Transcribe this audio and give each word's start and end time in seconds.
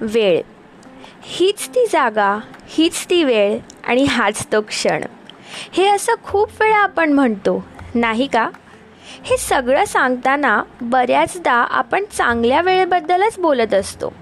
वेळ. 0.00 0.40
हीच 1.22 1.68
ती 1.68 1.86
जागा 1.86 2.38
हीच 2.68 3.06
ती 3.10 3.24
वेळ 3.24 3.58
आणि 3.84 4.04
हाच 4.04 4.46
तो 4.52 4.60
क्षण. 4.60 5.04
हे 5.72 5.86
असं 5.88 6.14
खूप 6.22 6.50
वेळा 6.60 6.76
आपण 6.76 7.12
म्हणतो 7.12 7.64
नाही 7.94 8.26
का? 8.26 8.50
हे 9.22 9.36
सगळं 9.36 9.84
सांगताना 9.84 10.62
बऱ्याचदा 10.80 11.52
आपण 11.52 12.04
चांगल्या 12.12 12.60
वेळेबद्दलच 12.60 13.38
बोलत 13.38 13.74
असतो. 13.74 14.12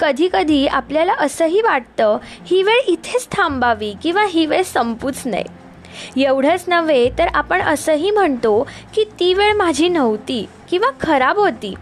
कधीकधी 0.00 0.66
आपल्याला 0.66 1.14
असंही 1.14 1.60
वाटतं 1.60 2.18
ही 2.46 2.62
वेळ 2.62 2.78
इथेच 2.86 3.28
थांबावी 3.32 3.94
किंवा 4.02 4.24
ही 4.24 4.46
वेळ 4.46 4.62
संपूच 4.62 5.22
नये 5.24 6.22
एवढंच 6.22 6.64
नव्हे 6.68 7.10
तर 7.18 7.26
आपण 7.34 7.62
असंही 7.62 8.10
म्हणतो 8.10 8.68
की 8.94 9.04
ती 9.04 9.34
वेळ 9.34 9.52
माझी 9.52 9.88
नव्हती 9.88 10.46
किंवा 10.70 10.90
खराब 11.00 11.36
होती. 11.36 11.74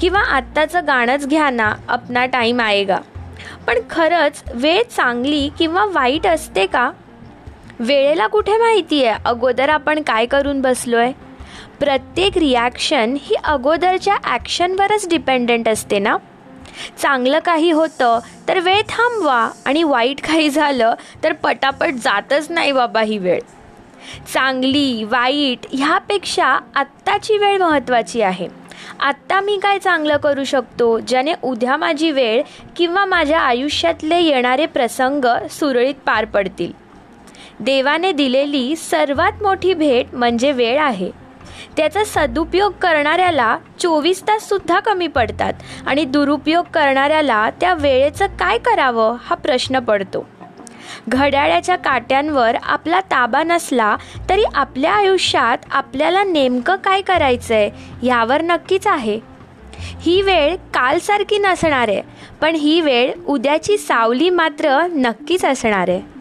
किंवा 0.00 0.20
आत्ताचं 0.20 0.86
गाणंच 0.86 1.26
घ्या 1.26 1.50
ना 1.50 1.72
अपना 1.88 2.24
टाईम 2.26 2.60
आएगा. 2.60 2.98
पण 3.66 3.78
खरंच 3.90 4.42
वेळ 4.54 4.82
चांगली 4.96 5.48
किंवा 5.58 5.84
वाईट 5.84 6.26
असते 6.26 6.66
का? 6.66 6.90
वेळेला 7.80 8.26
कुठे 8.26 8.56
माहिती 8.58 9.04
आहे? 9.04 9.18
अगोदर 9.24 9.68
आपण 9.68 10.02
काय 10.02 10.26
करून 10.26 10.60
बसलो 10.60 10.96
आहे 10.96 11.12
प्रत्येक 11.80 12.38
रिॲक्शन 12.38 13.16
ही 13.20 13.34
अगोदरच्या 13.44 14.16
ॲक्शनवरच 14.24 15.08
डिपेंडंट 15.08 15.68
असते 15.68 15.98
ना? 15.98 16.16
चांगलं 17.02 17.38
काही 17.38 17.70
होतं 17.70 18.18
तर 18.48 18.58
वेळ 18.60 18.80
थांबवा. 18.88 19.48
आणि 19.66 19.82
वाईट 19.82 20.20
काही 20.20 20.48
झालं 20.50 20.94
तर 21.24 21.32
पटापट 21.32 21.94
जातच 21.94 22.50
नाही 22.50 22.72
बाबा 22.72 23.00
ही 23.00 23.18
वेळ. 23.18 23.40
चांगली 24.34 25.04
वाईट 25.04 25.66
ह्यापेक्षा 25.72 26.58
आत्ताची 26.74 27.38
वेळ 27.38 27.58
महत्त्वाची 27.58 28.22
आहे. 28.22 28.48
आत्ता 29.00 29.40
मी 29.40 29.58
काय 29.62 29.78
चांगलं 29.78 30.16
करू 30.16 30.44
शकतो 30.44 30.98
ज्याने 30.98 31.32
उद्या 31.42 31.76
माझी 31.76 32.10
वेळ 32.10 32.42
किंवा 32.76 33.04
माझ्या 33.04 33.40
आयुष्यातले 33.40 34.18
येणारे 34.18 34.66
प्रसंग 34.66 35.24
सुरळीत 35.50 35.94
पार 36.06 36.24
पडतील. 36.24 36.72
देवाने 37.60 38.12
दिलेली 38.12 38.76
सर्वात 38.76 39.42
मोठी 39.42 39.74
भेट 39.74 40.06
म्हणजे 40.12 40.52
वेळ 40.52 40.78
आहे. 40.78 41.10
त्याचा 41.76 42.04
सदुपयोग 42.04 42.72
करणाऱ्याला 42.72 43.58
चोवीस 43.78 44.22
ताससुद्धा 44.22 44.80
कमी 44.80 45.06
पडतात 45.06 45.52
आणि 45.86 46.04
दुरुपयोग 46.04 46.64
करणाऱ्याला 46.74 47.50
त्या 47.50 47.74
वेळेचं 47.74 48.26
काय 48.26 48.58
करावं 48.58 49.16
हा 49.24 49.34
प्रश्न 49.34 49.78
पडतो. 49.78 50.26
घड्याळ्याच्या 51.08 51.76
काट्यांवर 51.76 52.56
आपला 52.62 53.00
ताबा 53.00 53.42
नसला 53.42 53.96
तरी 54.28 54.44
आपल्या 54.54 54.92
आयुष्यात 54.92 55.58
आपल्याला 55.70 56.24
नेमकं 56.24 56.76
काय 56.76 57.00
करायचं 57.00 57.54
आहे 57.54 57.70
यावर 58.02 58.42
नक्कीच 58.42 58.86
आहे. 58.86 59.18
ही 60.00 60.20
वेळ 60.22 60.56
कालसारखी 60.74 61.38
नसणार 61.38 61.88
आहे 61.88 62.02
पण 62.40 62.54
ही 62.54 62.80
वेळ 62.80 63.12
उद्याची 63.26 63.78
सावली 63.78 64.30
मात्र 64.30 64.80
नक्कीच 64.86 65.44
असणार 65.44 65.88
आहे. 65.88 66.15